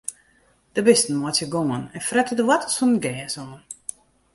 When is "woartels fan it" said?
2.47-3.03